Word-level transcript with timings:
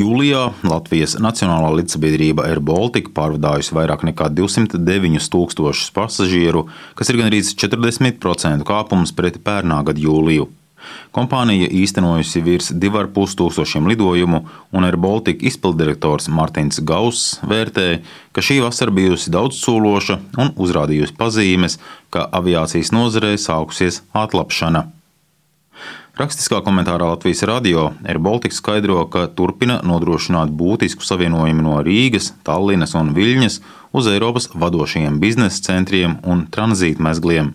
Jūlijā 0.00 0.46
Latvijas 0.64 1.16
Nacionālā 1.20 1.74
līdzsabiedrība 1.76 2.46
Air 2.48 2.60
Baltica 2.64 3.10
pārvadājusi 3.12 3.74
vairāk 3.76 4.04
nekā 4.08 4.30
209 4.32 5.26
tūkstošus 5.34 5.90
pasažieru, 5.92 6.62
kas 6.96 7.10
ir 7.10 7.18
gandrīz 7.20 7.50
40% 7.58 8.64
kāpums 8.64 9.12
pret 9.16 9.36
pērnā 9.44 9.82
gada 9.84 10.00
jūliju. 10.00 10.46
Kompānija 11.12 11.68
īstenojusi 11.82 12.40
virs 12.46 12.70
2,5 12.72 13.36
tūkstošiem 13.42 13.90
lidojumu, 13.90 14.40
un 14.72 14.88
Air 14.88 14.96
Baltica 14.96 15.44
izpildirektors 15.50 16.30
Mārtiņš 16.32 16.80
Gauss 16.88 17.34
vērtē, 17.50 17.88
ka 18.32 18.44
šī 18.46 18.62
vasara 18.64 18.94
bijusi 18.94 19.34
daudz 19.34 19.60
sološa 19.60 20.16
un 20.40 20.54
uzrādījusi 20.56 21.18
pazīmes, 21.20 21.76
ka 22.14 22.24
aviācijas 22.40 22.94
nozarē 22.96 23.34
sākusies 23.36 24.00
atlapšana. 24.16 24.86
Rakstiskā 26.20 26.58
komentārā 26.60 27.06
Latvijas 27.08 27.40
radio 27.48 27.86
AirBaltic 28.04 28.52
skaidro, 28.52 28.98
ka 29.08 29.22
turpina 29.32 29.78
nodrošināt 29.88 30.50
būtisku 30.52 31.06
savienojumu 31.06 31.62
no 31.64 31.78
Rīgas, 31.86 32.34
Tallinas 32.44 32.92
un 32.98 33.14
Viļņas 33.16 33.56
uz 33.96 34.08
Eiropas 34.10 34.50
vadošajiem 34.52 35.16
biznesa 35.22 35.62
centriem 35.70 36.18
un 36.28 36.42
tranzīta 36.52 37.00
mezgliem. 37.06 37.54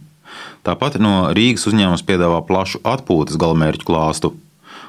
Tāpat 0.66 0.98
no 0.98 1.27
Rīgas 1.38 1.67
uzņēmums 1.70 2.05
piedāvā 2.09 2.41
plašu 2.48 2.81
atpūtas 2.95 3.38
galamērķu 3.38 3.85
klāstu. 3.85 4.34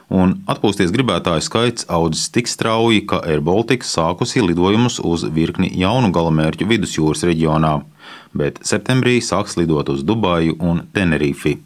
Un 0.08 0.38
atpūsties 0.48 0.96
gribētāju 0.96 1.44
skaits 1.44 1.90
audzis 1.92 2.32
tik 2.32 2.48
strauji, 2.48 3.04
ka 3.04 3.20
AirBaltic 3.28 3.84
sākusi 3.84 4.40
lidojumus 4.46 5.02
uz 5.04 5.28
virkni 5.36 5.68
jaunu 5.84 6.14
galamērķu 6.16 6.72
vidusjūras 6.72 7.28
reģionā, 7.28 7.76
bet 8.32 8.64
septembrī 8.64 9.18
sāks 9.20 9.60
lidot 9.60 9.92
uz 9.92 10.06
Dubaju 10.06 10.56
un 10.64 10.86
Tenerifi. 10.96 11.58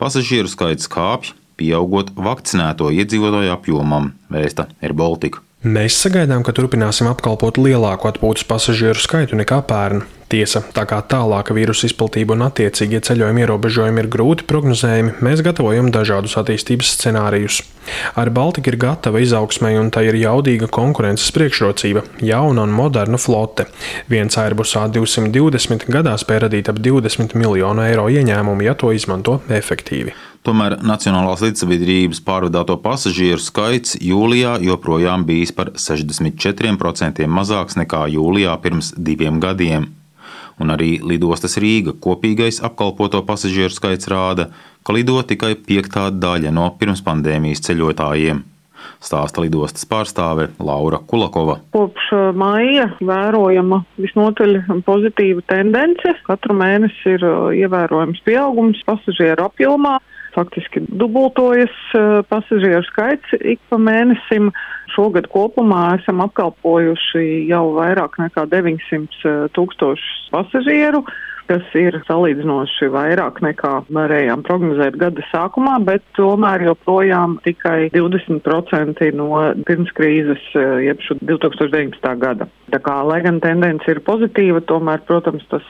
Pasažieru 0.00 0.50
skaits 0.50 0.90
kāpj, 0.90 1.32
pieaugot 1.60 2.10
vakcinēto 2.18 2.90
iedzīvotāju 2.90 3.52
apjomam, 3.54 4.12
vēsta 4.32 4.66
AirBaltica. 4.82 5.42
Mēs 5.64 5.96
sagaidām, 6.02 6.42
ka 6.44 6.52
turpināsim 6.52 7.08
apkalpot 7.08 7.56
lielāku 7.56 8.10
atpūtas 8.10 8.44
pasažieru 8.44 9.00
skaitu 9.00 9.38
nekā 9.38 9.62
pērn. 9.64 10.02
Tiesa, 10.34 10.64
tā 10.74 10.82
kā 10.90 10.96
tālāka 11.06 11.54
vīrusu 11.54 11.86
izplatība 11.86 12.34
un 12.34 12.42
attiecīgie 12.48 12.98
ceļojuma 13.06 13.44
ierobežojumi 13.44 14.02
ir 14.02 14.08
grūti 14.10 14.46
prognozējami, 14.50 15.12
mēs 15.22 15.44
gatavojam 15.46 15.92
dažādus 15.94 16.34
attīstības 16.40 16.90
scenārijus. 16.96 17.60
Ar 18.18 18.32
Baltiku 18.34 18.72
ir 18.72 18.78
gatava 18.82 19.22
izaugsmai 19.22 19.76
un 19.78 19.92
tā 19.94 20.02
ir 20.08 20.18
jaudīga 20.18 20.66
konkurences 20.74 21.30
priekšrocība- 21.36 22.02
jauna 22.32 22.66
un 22.66 22.74
moderna 22.74 23.14
flote. 23.14 23.68
Viens 24.10 24.34
Airbus 24.34 24.74
A220 24.74 25.86
gadā 25.86 26.18
spēja 26.18 26.48
radīt 26.48 26.68
ap 26.68 26.82
20 26.82 27.38
miljonu 27.38 27.86
eiro 27.86 28.10
ieņēmumu, 28.10 28.62
ja 28.66 28.74
to 28.74 28.90
izmanto 28.90 29.40
efektīvi. 29.48 30.12
Tomēr 30.42 30.80
Nacionālās 30.82 31.46
līdzsabiedrības 31.46 32.20
pārvadāto 32.20 32.82
pasažieru 32.82 33.38
skaits 33.38 33.96
jūlijā 33.96 34.58
joprojām 34.66 35.24
bijis 35.24 35.52
par 35.52 35.70
64% 35.70 37.28
mazāks 37.28 37.78
nekā 37.78 38.08
jūlijā 38.10 38.60
pirms 38.60 38.94
diviem 38.98 39.38
gadiem. 39.38 39.94
Un 40.62 40.70
arī 40.70 40.96
lidostas 41.02 41.58
Rīga 41.58 41.96
kopīgais 41.98 42.60
apkalpoto 42.62 43.24
pasažieru 43.26 43.74
skaits 43.74 44.10
rāda, 44.10 44.50
ka 44.86 44.94
lido 44.94 45.18
tikai 45.26 45.54
piektā 45.58 46.10
daļa 46.14 46.52
no 46.54 46.68
pirmspandēmijas 46.78 47.64
ceļotājiem 47.66 48.44
stāsta 49.04 49.42
lidostas 49.44 49.86
pārstāve 49.88 50.48
Laura 50.62 51.00
Kulakova. 51.08 51.58
Kopš 51.74 52.08
uh, 52.14 52.24
maija 52.36 52.88
vērojama 53.04 53.82
visnotaļ 54.00 54.60
pozitīva 54.86 55.44
tendence. 55.50 56.14
Katru 56.26 56.56
mēnesi 56.58 57.16
ir 57.16 57.26
uh, 57.26 57.50
ievērojams 57.56 58.22
pieaugums 58.26 58.82
pasažieru 58.88 59.48
apjomā 59.48 59.98
faktiski 60.34 60.82
dubultojas 60.88 61.74
eh, 61.94 62.22
pasažieru 62.28 62.84
skaits 62.90 63.36
ik 63.40 63.62
pa 63.70 63.80
mēnesim. 63.80 64.52
Šogad 64.94 65.26
kopumā 65.32 65.96
esam 65.98 66.20
apkalpojuši 66.22 67.46
jau 67.50 67.66
vairāk 67.78 68.18
nekā 68.20 68.46
900 68.52 69.22
eh, 69.24 69.46
tūkstošus 69.56 70.34
pasažieru 70.34 71.04
kas 71.44 71.74
ir 71.76 71.96
salīdzinoši 72.06 72.86
vairāk 72.88 73.42
nekā 73.44 73.72
varējām 73.92 74.44
prognozēt 74.46 74.96
gada 75.00 75.20
sākumā, 75.28 75.74
bet 75.84 76.04
tomēr 76.16 76.64
joprojām 76.70 77.36
tikai 77.44 77.90
20% 77.92 79.10
no 79.18 79.28
pirmskrīzes, 79.68 80.46
eh, 80.56 80.86
jeb 80.86 81.02
2019. 81.20 82.14
gada. 82.22 82.48
Tā 82.72 82.80
kā, 82.80 82.96
lai 83.04 83.20
gan 83.26 83.42
tendence 83.44 83.84
ir 83.92 84.00
pozitīva, 84.00 84.62
tomēr, 84.64 85.04
protams, 85.04 85.44
tas 85.52 85.66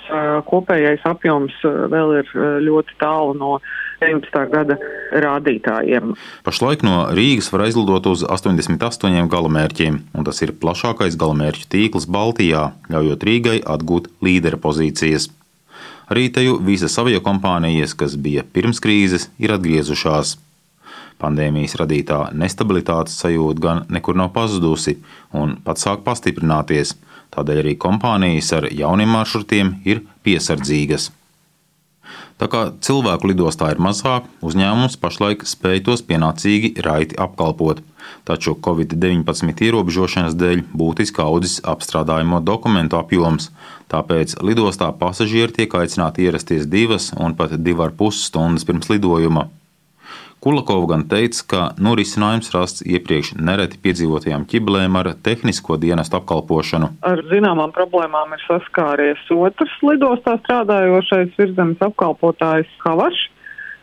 kopējais 0.46 1.02
apjoms 1.10 1.56
vēl 1.64 2.20
ir 2.20 2.30
ļoti 2.62 2.94
tālu 3.02 3.34
no 3.36 3.58
19. 4.00 4.50
gada 4.52 4.78
rādītājiem. 5.24 6.14
Pašlaik 6.46 6.84
no 6.86 7.04
Rīgas 7.14 7.50
var 7.52 7.66
aizlidot 7.68 8.08
uz 8.10 8.24
88 8.26 9.28
galamērķiem, 9.32 10.00
un 10.14 10.26
tas 10.26 10.42
ir 10.44 10.54
plašākais 10.60 11.18
galamērķu 11.20 11.70
tīkls 11.72 12.08
Baltijā, 12.10 12.72
ļaujot 12.92 13.26
Rīgai 13.28 13.58
atgūt 13.62 14.10
līdera 14.24 14.60
pozīcijas. 14.60 15.30
Arī 16.12 16.28
teju 16.28 16.58
visas 16.60 16.98
aviokompānijas, 17.00 17.94
kas 17.96 18.18
bija 18.20 18.44
pirms 18.44 18.82
krīzes, 18.84 19.30
ir 19.40 19.54
atgriezušās. 19.56 20.36
Pandēmijas 21.22 21.78
radītā 21.80 22.18
nestabilitātes 22.36 23.16
sajūta 23.22 23.62
gan 23.62 23.82
nekur 23.88 24.18
nav 24.18 24.32
pazudusi 24.34 24.98
un 25.32 25.56
pat 25.64 25.80
sāk 25.80 26.02
pastiprināties, 26.04 26.96
tādēļ 27.34 27.62
arī 27.62 27.76
kompānijas 27.80 28.52
ar 28.58 28.68
jauniem 28.68 29.14
maršrutiem 29.16 29.78
ir 29.88 30.02
piesardzīgas. 30.26 31.10
Tā 32.40 32.48
kā 32.50 32.60
cilvēku 32.84 33.30
lidostā 33.30 33.70
ir 33.74 33.80
mazāk, 33.82 34.26
uzņēmums 34.44 34.98
pašlaik 35.02 35.44
spēj 35.48 35.84
tos 35.86 36.02
pienācīgi 36.06 36.74
raiti 36.84 37.18
apkalpot, 37.20 37.82
taču 38.28 38.56
Covid-19 38.66 39.64
ierobežošanas 39.68 40.36
dēļ 40.38 40.64
būtiski 40.74 41.22
audzis 41.24 41.60
apstrādājumu 41.74 42.42
dokumentu 42.44 42.98
apjoms, 43.00 43.50
tāpēc 43.92 44.38
lidostā 44.42 44.90
pasažieri 44.98 45.60
tiek 45.60 45.78
aicināti 45.80 46.26
ierasties 46.26 46.66
divas 46.70 47.12
un 47.18 47.36
pat 47.38 47.56
divu 47.58 47.86
ar 47.86 47.94
pus 47.96 48.24
stundas 48.28 48.66
pirms 48.66 48.90
lidojuma. 48.92 49.48
Kulakova 50.44 50.86
gan 50.90 51.06
teica, 51.08 51.42
ka 51.48 51.60
nu 51.80 51.94
risinājums 51.96 52.50
rasts 52.52 52.82
iepriekš 52.84 53.30
nereti 53.40 53.78
piedzīvotajām 53.80 54.42
ķibelēm 54.50 54.98
ar 55.00 55.08
tehnisko 55.24 55.78
dienestu 55.80 56.18
apkalpošanu. 56.18 56.90
Ar 57.08 57.22
zināmām 57.30 57.72
problēmām 57.72 58.36
ir 58.36 58.44
saskāries 58.44 59.22
otrs 59.32 59.72
lidostā 59.88 60.36
strādājošais 60.42 61.32
virszemes 61.40 61.80
apkalpotājs 61.88 62.76
Havašs. 62.84 63.30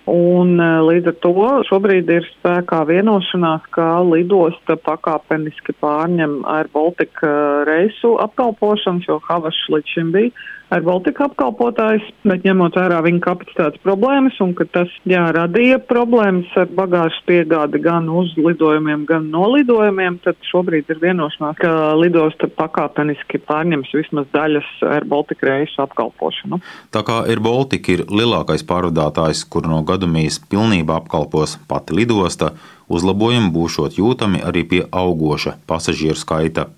Un 0.09 0.55
e, 0.57 0.69
līdz 0.87 1.11
ar 1.11 1.17
to 1.21 1.49
šobrīd 1.69 2.09
ir 2.09 2.25
spēkā 2.39 2.81
vienošanās, 2.89 3.67
ka 3.75 3.99
lidosta 4.05 4.77
pakāpeniski 4.81 5.75
pārņem 5.77 6.41
Air 6.49 6.71
Baltica 6.73 7.27
e, 7.27 7.43
reisu 7.69 8.15
apkalpošanas, 8.23 9.05
jo 9.09 9.19
Havašs 9.27 9.69
līdz 9.75 9.93
šim 9.93 10.09
bija 10.15 10.33
ar 10.71 10.83
Baltika 10.85 11.25
apkalpotājs, 11.27 12.05
bet 12.23 12.45
ņemot 12.47 12.77
vērā 12.79 13.01
viņa 13.03 13.21
kapacitātes 13.25 13.81
problēmas 13.83 14.37
un 14.43 14.53
ka 14.55 14.65
tas 14.71 14.91
jā, 15.09 15.23
radīja 15.35 15.81
problēmas 15.89 16.47
ar 16.59 16.71
bagāžas 16.77 17.19
piegādi 17.27 17.81
gan 17.83 18.07
uz 18.07 18.31
lidojumiem, 18.39 19.03
gan 19.09 19.27
no 19.33 19.49
lidojumiem, 19.51 20.21
tad 20.23 20.39
šobrīd 20.47 20.91
ir 20.93 21.01
vienošanās, 21.03 21.59
ka 21.59 21.73
lidosta 21.99 22.47
pakāpeniski 22.55 23.41
pārņems 23.49 23.91
vismaz 23.97 24.29
daļas 24.35 24.69
ar 24.87 25.07
Baltika 25.11 25.49
reisu 25.49 25.83
apkalpošanu. 25.83 26.61
Tā 26.95 27.03
kā 27.07 27.21
Air 27.27 27.43
Baltica 27.43 27.97
ir 27.97 28.05
lielākais 28.07 28.63
pārvadātājs, 28.67 29.43
kur 29.51 29.67
no 29.67 29.81
gadumijas 30.01 30.41
pilnībā 30.49 30.97
apkalpos 30.97 31.59
pati 31.69 31.93
lidosta, 32.01 32.55
uzlabojumi 32.89 33.53
būšot 33.53 34.01
jūtami 34.01 34.41
arī 34.41 34.65
pie 34.65 34.85
augoša 34.89 35.59
pasažieru 35.69 36.17
skaita 36.17 36.71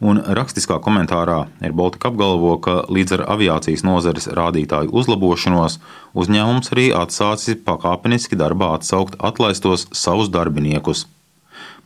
un 0.00 0.20
rakstiskā 0.20 0.78
komentārā 0.84 1.46
ir 1.64 1.72
Baltika 1.76 2.10
apgalvo, 2.10 2.56
ka 2.60 2.84
līdz 2.92 3.16
ar 3.16 3.22
aviācijas 3.36 3.84
nozares 3.86 4.28
rādītāju 4.28 4.92
uzlabošanos 4.92 5.78
uzņēmums 6.16 6.72
arī 6.72 6.86
atsācis 6.96 7.60
pakāpeniski 7.64 8.36
darbā 8.36 8.74
atsaukt 8.76 9.16
atlaistos 9.20 9.86
savus 9.92 10.32
darbiniekus. 10.32 11.06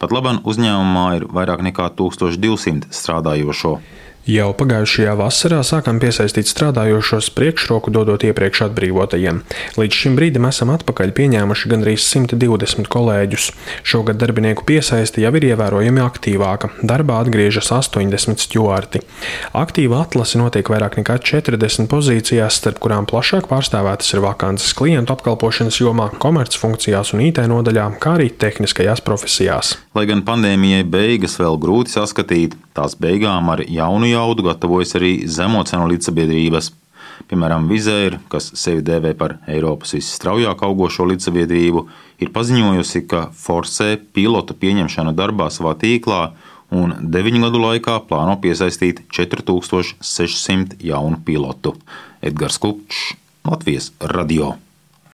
Pat 0.01 0.15
labam 0.15 0.41
uzņēmumā 0.49 1.07
ir 1.19 1.27
vairāk 1.31 1.63
nekā 1.67 1.91
1200 1.99 2.91
strādājošo. 2.95 3.79
Jau 4.31 4.53
pagājušajā 4.55 5.13
vasarā 5.19 5.59
sākām 5.67 5.97
piesaistīt 5.99 6.47
strādājošos 6.47 7.33
priekšroku 7.35 7.91
dodot 7.91 8.23
iepriekš 8.23 8.61
atbrīvotajiem. 8.69 9.41
Līdz 9.81 9.97
šim 9.97 10.15
brīdim 10.15 10.45
esam 10.47 10.71
atpakaļ 10.71 11.11
pieņēmuši 11.17 11.71
gandrīz 11.73 12.05
120 12.07 12.87
kolēģus. 12.93 13.49
Šogad 13.83 14.21
darbinieku 14.21 14.63
piesaisti 14.69 15.25
jau 15.25 15.33
ir 15.35 15.49
ievērojami 15.49 16.05
aktīvāka. 16.05 16.71
Darbā 16.87 17.17
atgriežas 17.25 17.73
80 17.75 18.45
stjuarti. 18.45 19.01
Aktīva 19.59 20.05
atlase 20.05 20.39
notiek 20.39 20.71
vairāk 20.71 21.01
nekā 21.01 21.19
40 21.33 21.91
pozīcijās, 21.91 22.61
starp 22.63 22.79
kurām 22.85 23.11
plašāk 23.11 23.51
pārstāvētas 23.51 24.15
ir 24.15 24.23
vakances 24.29 24.77
klientu 24.79 25.17
apkalpošanas 25.17 25.81
jomā, 25.83 26.07
komercfunkcijās 26.23 27.17
un 27.17 27.25
IT 27.27 27.43
nodaļā, 27.51 27.89
kā 27.99 28.15
arī 28.21 28.31
tehniskajās 28.31 29.03
profesijās. 29.03 29.75
Lai 29.99 30.07
gan 30.07 30.23
pandēmijai 30.23 30.87
beigas 30.87 31.35
vēl 31.43 31.59
grūti 31.59 31.99
saskatīt, 31.99 32.55
tās 32.79 32.95
beigām 32.95 33.51
ar 33.51 33.67
jaunu 33.67 34.20
jaudu 34.21 34.47
gatavojas 34.47 34.95
arī 35.01 35.15
zemo 35.29 35.65
cenu 35.69 35.89
līdzsabiedrības. 35.91 36.71
Piemēram, 37.29 37.67
Vizeir, 37.69 38.17
kas 38.33 38.49
sevi 38.57 38.83
dēvē 38.85 39.13
par 39.19 39.37
Eiropas 39.51 39.93
visstraujāk 39.97 40.63
augošo 40.67 41.05
līdzsabiedrību, 41.11 41.85
ir 42.25 42.33
paziņojusi, 42.35 43.05
ka 43.11 43.27
forsē 43.37 43.91
pilotu 44.17 44.57
pieņemšanu 44.57 45.13
darbā 45.19 45.51
savā 45.53 45.75
tīklā 45.81 46.23
un 46.71 46.97
deviņu 47.13 47.45
gadu 47.45 47.61
laikā 47.67 47.99
plāno 48.09 48.39
piesaistīt 48.43 49.05
4600 49.13 50.81
jaunu 50.87 51.21
pilotu. 51.27 51.77
Edgars 52.23 52.59
Kupčs, 52.63 53.15
Latvijas 53.49 53.93
Radio. 54.01 54.55